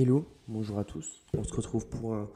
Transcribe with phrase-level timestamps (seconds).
[0.00, 1.24] Hello, bonjour à tous.
[1.36, 2.28] On se retrouve pour un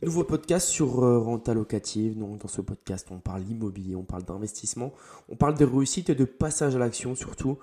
[0.00, 2.16] nouveau podcast sur euh, renta locative.
[2.16, 4.92] Donc, dans ce podcast, on parle immobilier, on parle d'investissement,
[5.28, 7.58] on parle de réussite et de passage à l'action surtout.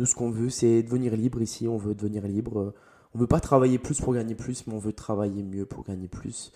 [0.00, 1.68] Nous, ce qu'on veut, c'est devenir libre ici.
[1.68, 2.74] On veut devenir libre.
[3.14, 6.08] On veut pas travailler plus pour gagner plus, mais on veut travailler mieux pour gagner
[6.08, 6.52] plus.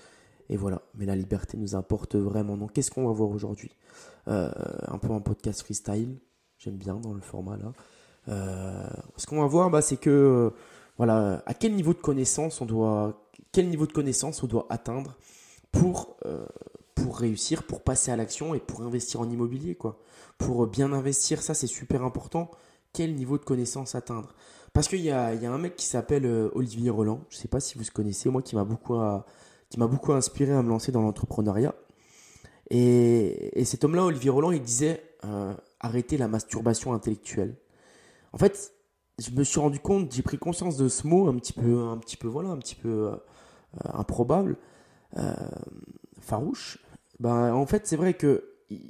[0.48, 2.56] Et voilà, mais la liberté nous importe vraiment.
[2.56, 3.70] Donc, qu'est-ce qu'on va voir aujourd'hui?
[4.26, 4.50] Euh,
[4.88, 6.18] Un peu un podcast freestyle.
[6.58, 7.72] J'aime bien dans le format là.
[8.28, 10.52] Euh, ce qu'on va voir, bah, c'est que
[10.98, 15.16] voilà, à quel niveau de connaissance on doit, quel niveau de connaissance on doit atteindre
[15.70, 16.46] pour, euh,
[16.94, 19.98] pour réussir, pour passer à l'action et pour investir en immobilier, quoi.
[20.38, 22.50] Pour bien investir, ça c'est super important.
[22.92, 24.34] Quel niveau de connaissance atteindre?
[24.72, 27.40] Parce qu'il y a, y a un mec qui s'appelle euh, Olivier Roland, je ne
[27.42, 28.98] sais pas si vous connaissez, moi qui m'a beaucoup,
[29.70, 31.74] qui m'a beaucoup inspiré à me lancer dans l'entrepreneuriat.
[32.70, 37.54] Et, et, cet homme-là, Olivier Roland, il disait euh, arrêter la masturbation intellectuelle.
[38.32, 38.72] En fait,
[39.18, 41.98] je me suis rendu compte, j'ai pris conscience de ce mot un petit peu, un
[41.98, 43.16] petit peu, voilà, un petit peu euh,
[43.92, 44.56] improbable,
[45.18, 45.34] euh,
[46.20, 46.78] farouche.
[47.20, 48.48] Ben, en fait, c'est vrai que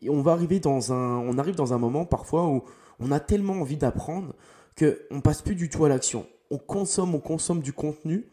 [0.08, 2.62] on va arriver dans un, on arrive dans un moment parfois où
[3.00, 4.34] on a tellement envie d'apprendre
[4.77, 6.27] que on passe plus du tout à l'action.
[6.50, 8.28] On consomme, on consomme du contenu.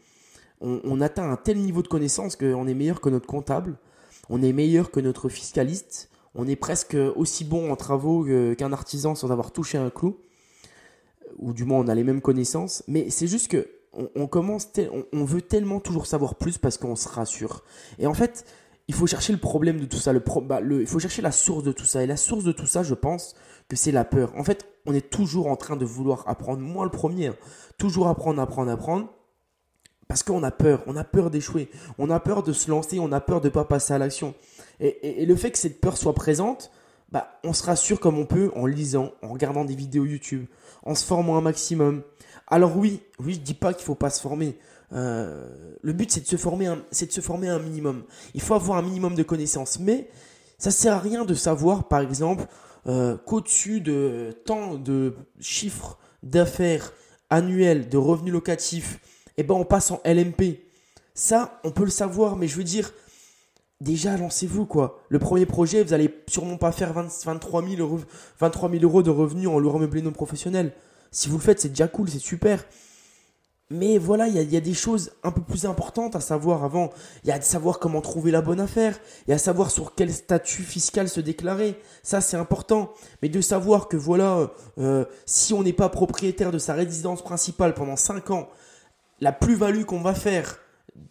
[0.62, 3.78] On, atteint un tel niveau de connaissance qu'on est meilleur que notre comptable,
[4.30, 8.26] on est meilleur que notre fiscaliste, on est presque aussi bon en travaux
[8.58, 10.18] qu'un artisan sans avoir touché un clou
[11.38, 13.68] ou du moins on a les mêmes connaissances, mais c'est juste que
[14.16, 14.70] on, commence,
[15.14, 17.64] on, veut tellement toujours savoir plus parce qu'on se rassure.
[17.98, 18.46] Et en fait,
[18.88, 21.64] il faut chercher le problème de tout ça, bah, le, il faut chercher la source
[21.64, 22.04] de tout ça.
[22.04, 23.36] Et la source de tout ça, je pense
[23.68, 24.32] que c'est la peur.
[24.38, 27.36] En fait, on est toujours en train de vouloir apprendre, moi le premier, hein.
[27.78, 29.10] toujours apprendre, apprendre, apprendre.
[30.08, 33.12] Parce qu'on a peur, on a peur d'échouer, on a peur de se lancer, on
[33.12, 34.34] a peur de ne pas passer à l'action.
[34.80, 36.72] Et, le fait que cette peur soit présente,
[37.12, 40.46] bah, on se rassure comme on peut en lisant, en regardant des vidéos YouTube,
[40.84, 42.04] en se formant un maximum.
[42.48, 44.58] Alors oui, oui, je dis pas qu'il faut pas se former.
[44.92, 48.04] Euh, le but c'est de se former, c'est de se former un minimum.
[48.34, 50.10] Il faut avoir un minimum de connaissances, mais
[50.58, 52.46] ça sert à rien de savoir, par exemple,
[52.88, 56.94] euh, qu'au-dessus de tant de chiffres d'affaires
[57.30, 59.00] annuels de revenus locatifs,
[59.38, 60.60] eh ben on passe en LMP.
[61.14, 62.94] Ça, on peut le savoir, mais je veux dire,
[63.82, 65.02] déjà lancez-vous quoi.
[65.10, 68.00] Le premier projet, vous allez sûrement pas faire 23, 000 euros,
[68.40, 70.74] 23 euros de revenus en louant meublé non professionnel.
[71.12, 72.64] Si vous le faites, c'est déjà cool, c'est super.
[73.72, 76.90] Mais voilà, il y a, des choses un peu plus importantes à savoir avant.
[77.24, 79.00] Il y a de savoir comment trouver la bonne affaire.
[79.28, 81.80] Il y a savoir sur quel statut fiscal se déclarer.
[82.02, 82.92] Ça, c'est important.
[83.22, 87.76] Mais de savoir que voilà, euh, si on n'est pas propriétaire de sa résidence principale
[87.76, 88.50] pendant 5 ans,
[89.20, 90.58] la plus-value qu'on va faire,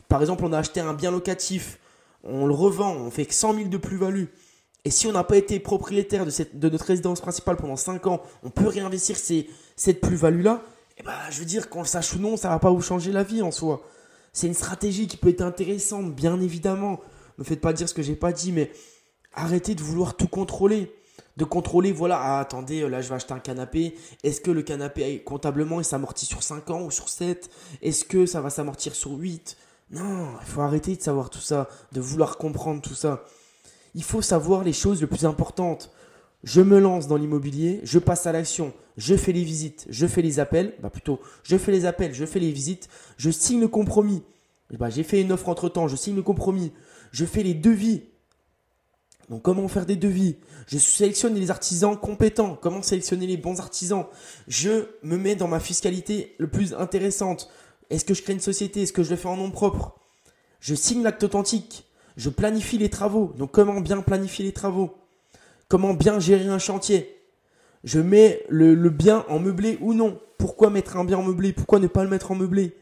[0.08, 1.78] par exemple, on a acheté un bien locatif,
[2.24, 4.26] on le revend, on fait 100 000 de plus-value.
[4.84, 8.50] Et si on n'a pas été propriétaire de, notre résidence principale pendant 5 ans, on
[8.50, 10.62] peut réinvestir cette plus-value-là.
[10.96, 12.80] Et eh ben, je veux dire, qu'on le sache ou non, ça va pas vous
[12.80, 13.82] changer la vie en soi.
[14.32, 17.00] C'est une stratégie qui peut être intéressante, bien évidemment.
[17.38, 18.70] Ne faites pas dire ce que j'ai pas dit, mais
[19.32, 20.92] arrêtez de vouloir tout contrôler.
[21.36, 23.94] De contrôler, voilà, ah, attendez, là je vais acheter un canapé.
[24.24, 27.48] Est-ce que le canapé, comptablement, il s'amortit sur 5 ans ou sur 7
[27.80, 29.56] Est-ce que ça va s'amortir sur 8
[29.90, 33.24] non, il faut arrêter de savoir tout ça, de vouloir comprendre tout ça.
[33.94, 35.90] Il faut savoir les choses les plus importantes.
[36.44, 40.22] Je me lance dans l'immobilier, je passe à l'action, je fais les visites, je fais
[40.22, 43.68] les appels, bah plutôt, je fais les appels, je fais les visites, je signe le
[43.68, 44.22] compromis.
[44.78, 46.72] Bah, j'ai fait une offre entre temps, je signe le compromis,
[47.10, 48.02] je fais les devis.
[49.30, 50.36] Donc comment faire des devis?
[50.66, 52.58] Je sélectionne les artisans compétents.
[52.60, 54.06] Comment sélectionner les bons artisans?
[54.46, 57.50] Je me mets dans ma fiscalité le plus intéressante.
[57.90, 58.82] Est-ce que je crée une société?
[58.82, 59.98] Est-ce que je le fais en nom propre?
[60.60, 61.84] Je signe l'acte authentique.
[62.16, 63.32] Je planifie les travaux.
[63.38, 64.96] Donc comment bien planifier les travaux?
[65.68, 67.16] Comment bien gérer un chantier?
[67.84, 70.20] Je mets le, bien en meublé ou non?
[70.36, 71.52] Pourquoi mettre un bien en meublé?
[71.52, 72.76] Pourquoi ne pas le mettre en meublé?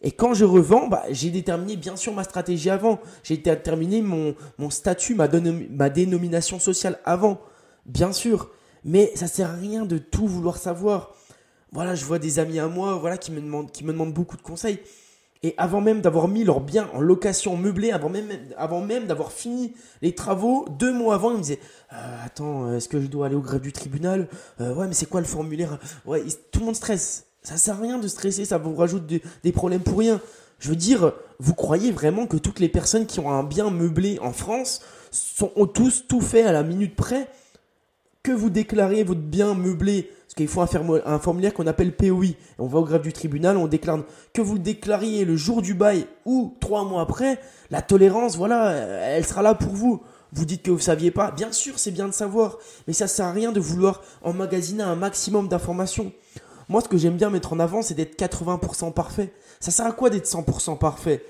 [0.00, 3.00] Et quand je revends, bah, j'ai déterminé bien sûr ma stratégie avant.
[3.24, 7.40] J'ai déterminé mon, mon statut, ma, dénomination sociale avant.
[7.84, 8.50] Bien sûr.
[8.84, 11.16] Mais ça sert à rien de tout vouloir savoir
[11.72, 14.36] voilà, je vois des amis à moi, voilà, qui me demandent, qui me demandent beaucoup
[14.36, 14.78] de conseils.
[15.44, 18.26] Et avant même d'avoir mis leur bien en location meublée, avant même,
[18.56, 19.72] avant même d'avoir fini
[20.02, 21.60] les travaux, deux mois avant, ils me disaient
[21.92, 24.26] euh, Attends, est-ce que je dois aller au greffe du tribunal?
[24.60, 25.78] Euh, Ouais, mais c'est quoi le formulaire?
[26.06, 27.26] Ouais, tout le monde stresse.
[27.42, 30.20] Ça sert à rien de stresser, ça vous rajoute des problèmes pour rien.
[30.58, 34.18] Je veux dire, vous croyez vraiment que toutes les personnes qui ont un bien meublé
[34.20, 34.80] en France
[35.12, 37.28] sont, ont tous tout fait à la minute près?
[38.22, 42.34] Que vous déclarez votre bien meublé parce qu'il faut un, formulaire qu'on appelle POI.
[42.58, 44.00] On va au greffe du tribunal, on déclare
[44.34, 49.24] que vous déclariez le jour du bail ou trois mois après, la tolérance, voilà, elle
[49.24, 50.02] sera là pour vous.
[50.34, 51.30] Vous dites que vous ne saviez pas.
[51.30, 54.96] Bien sûr, c'est bien de savoir, mais ça sert à rien de vouloir emmagasiner un
[54.96, 56.12] maximum d'informations.
[56.68, 59.32] Moi, ce que j'aime bien mettre en avant, c'est d'être 80% parfait.
[59.60, 61.24] Ça sert à quoi d'être 100% parfait?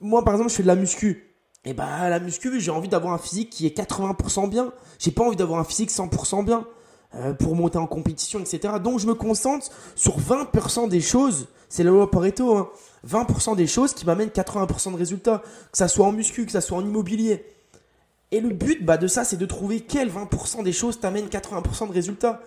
[0.00, 1.27] Moi, par exemple, je fais de la muscu.
[1.64, 4.72] Et bah, la muscu, j'ai envie d'avoir un physique qui est 80% bien.
[4.98, 6.66] J'ai pas envie d'avoir un physique 100% bien
[7.14, 8.74] euh, pour monter en compétition, etc.
[8.82, 11.48] Donc, je me concentre sur 20% des choses.
[11.68, 12.56] C'est la loi Pareto.
[12.56, 12.70] Hein.
[13.06, 15.42] 20% des choses qui m'amènent 80% de résultats.
[15.72, 17.44] Que ça soit en muscu, que ça soit en immobilier.
[18.30, 21.88] Et le but bah, de ça, c'est de trouver quel 20% des choses t'amènent 80%
[21.88, 22.42] de résultats.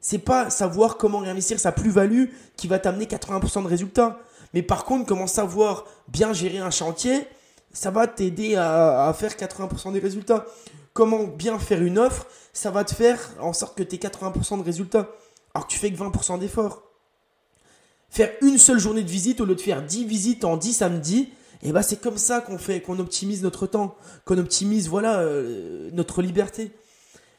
[0.00, 4.18] C'est pas savoir comment réinvestir sa plus-value qui va t'amener 80% de résultats.
[4.54, 7.26] Mais par contre, comment savoir bien gérer un chantier,
[7.72, 10.46] ça va t'aider à, faire 80% des résultats.
[10.92, 14.58] Comment bien faire une offre, ça va te faire en sorte que tu aies 80%
[14.58, 15.08] de résultats.
[15.54, 16.82] Alors que tu fais que 20% d'efforts.
[18.08, 21.32] Faire une seule journée de visite au lieu de faire 10 visites en 10 samedis,
[21.62, 23.94] et eh ben c'est comme ça qu'on fait, qu'on optimise notre temps,
[24.24, 26.72] qu'on optimise voilà euh, notre liberté.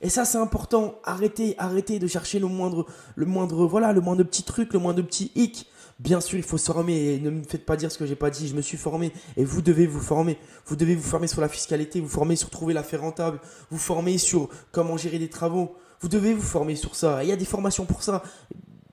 [0.01, 0.95] Et ça c'est important.
[1.03, 2.85] Arrêtez, arrêtez de chercher le moindre,
[3.15, 5.67] le moindre voilà, le moindre petit truc, le moindre petit hic.
[6.01, 8.15] Bien sûr, il faut se former et ne me faites pas dire ce que j'ai
[8.15, 8.48] pas dit.
[8.48, 10.39] Je me suis formé et vous devez vous former.
[10.65, 13.39] Vous devez vous former sur la fiscalité, vous former sur trouver l'affaire rentable,
[13.69, 15.75] vous former sur comment gérer des travaux.
[16.00, 17.24] Vous devez vous former sur ça.
[17.24, 18.24] il y a des formations pour ça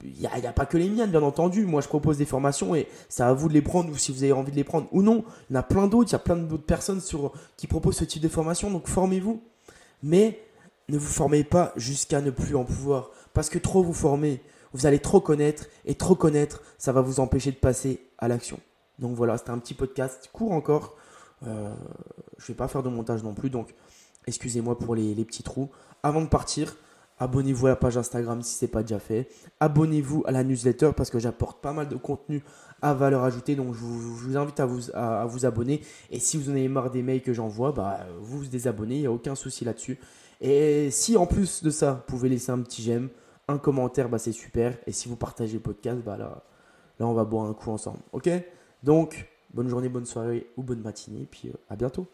[0.05, 1.65] il n'y a, pas que les miennes, bien entendu.
[1.67, 4.23] Moi, je propose des formations et c'est à vous de les prendre ou si vous
[4.23, 5.25] avez envie de les prendre ou non.
[5.49, 6.11] Il y en a plein d'autres.
[6.11, 8.71] Il y a plein d'autres personnes sur, qui proposent ce type de formation.
[8.71, 9.43] Donc, formez-vous.
[10.03, 10.41] Mais
[10.89, 13.11] ne vous formez pas jusqu'à ne plus en pouvoir.
[13.35, 14.41] Parce que trop vous formez,
[14.73, 15.67] vous allez trop connaître.
[15.85, 18.61] Et trop connaître, ça va vous empêcher de passer à l'action.
[18.99, 20.97] Donc voilà, c'était un petit podcast court encore.
[21.47, 21.73] Euh,
[22.39, 23.51] je ne vais pas faire de montage non plus.
[23.51, 23.75] Donc,
[24.27, 25.71] excusez-moi pour les petits trous.
[26.03, 26.75] Avant de partir,
[27.21, 29.29] Abonnez-vous à la page Instagram si ce n'est pas déjà fait.
[29.59, 32.45] Abonnez-vous à la newsletter parce que j'apporte pas mal de contenu
[32.81, 33.57] à valeur ajoutée.
[33.57, 35.83] Donc je vous, invite à vous, abonner.
[36.11, 38.97] Et si vous en avez marre des mails que j'envoie, bah, vous vous désabonnez.
[38.97, 39.99] Il n'y a aucun souci là-dessus.
[40.41, 43.09] Et si en plus de ça, vous pouvez laisser un petit j'aime,
[43.49, 44.79] un commentaire, bah, c'est super.
[44.87, 46.45] Et si vous partagez le podcast, bah, là,
[46.99, 48.01] là on va boire un coup ensemble.
[48.13, 48.31] Ok?
[48.83, 51.27] Donc, bonne journée, bonne soirée ou bonne matinée.
[51.31, 52.07] Puis euh, à bientôt.